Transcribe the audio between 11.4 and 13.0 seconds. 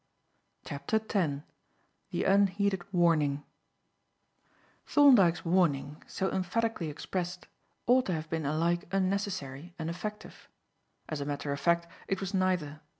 of fact, it was neither.